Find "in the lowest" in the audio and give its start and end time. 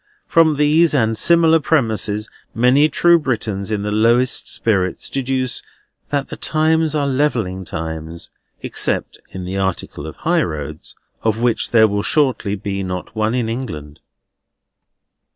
3.69-4.49